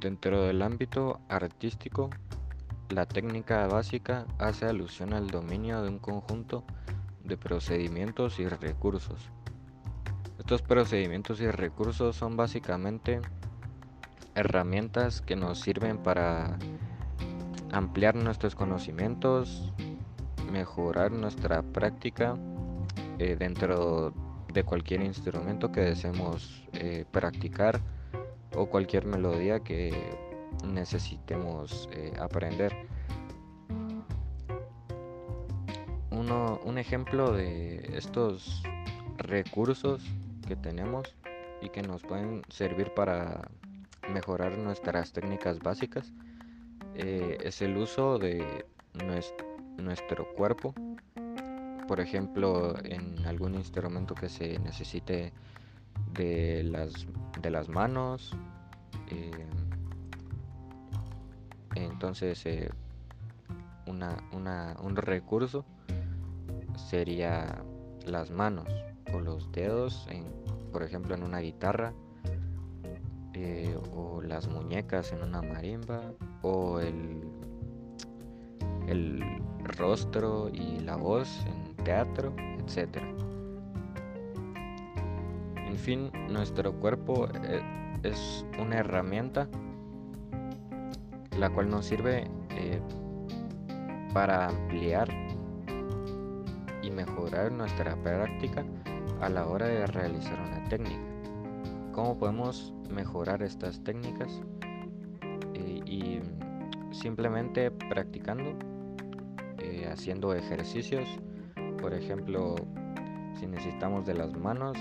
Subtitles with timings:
[0.00, 2.08] Dentro del ámbito artístico,
[2.88, 6.64] la técnica básica hace alusión al dominio de un conjunto
[7.22, 9.30] de procedimientos y recursos.
[10.38, 13.20] Estos procedimientos y recursos son básicamente
[14.34, 16.58] herramientas que nos sirven para
[17.70, 19.70] ampliar nuestros conocimientos,
[20.50, 22.38] mejorar nuestra práctica
[23.18, 24.14] eh, dentro
[24.50, 27.82] de cualquier instrumento que deseemos eh, practicar
[28.54, 29.92] o cualquier melodía que
[30.66, 32.74] necesitemos eh, aprender.
[36.10, 38.62] Uno, un ejemplo de estos
[39.16, 40.02] recursos
[40.46, 41.16] que tenemos
[41.62, 43.48] y que nos pueden servir para
[44.12, 46.12] mejorar nuestras técnicas básicas
[46.94, 48.64] eh, es el uso de
[49.78, 50.74] nuestro cuerpo
[51.90, 55.32] por ejemplo en algún instrumento que se necesite
[56.14, 57.06] de las,
[57.40, 58.36] de las manos
[59.08, 59.30] eh,
[61.74, 62.70] entonces eh,
[63.86, 65.64] un recurso
[66.76, 67.62] sería
[68.06, 68.68] las manos
[69.12, 70.08] o los dedos
[70.72, 71.92] por ejemplo en una guitarra
[73.34, 77.22] eh, o las muñecas en una marimba o el,
[78.86, 79.22] el
[79.78, 83.06] rostro y la voz en teatro, etcétera.
[85.70, 87.62] En fin, nuestro cuerpo eh,
[88.02, 89.48] es una herramienta
[91.38, 92.80] la cual nos sirve eh,
[94.12, 95.08] para ampliar
[96.82, 98.64] y mejorar nuestra práctica
[99.20, 101.00] a la hora de realizar una técnica.
[101.92, 104.40] ¿Cómo podemos mejorar estas técnicas?
[105.54, 106.20] Eh, y
[106.90, 108.58] simplemente practicando,
[109.88, 111.06] haciendo ejercicios,
[111.80, 112.56] por ejemplo,
[113.38, 114.76] si necesitamos de las manos,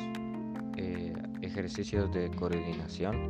[0.79, 3.29] eh, ejercicios de coordinación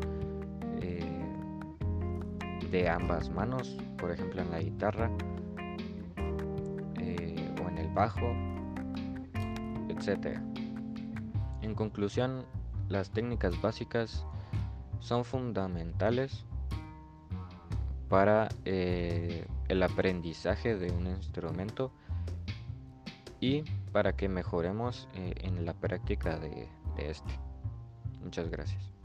[2.71, 5.09] de ambas manos, por ejemplo en la guitarra
[6.99, 8.31] o en el bajo,
[9.89, 10.37] etc.
[11.63, 12.45] En conclusión,
[12.89, 14.23] las técnicas básicas
[14.99, 16.45] son fundamentales
[18.09, 21.91] para eh, el aprendizaje de un instrumento
[23.39, 26.67] y para que mejoremos eh, en la práctica de,
[26.99, 27.39] este.
[28.23, 28.98] Muchas gracias.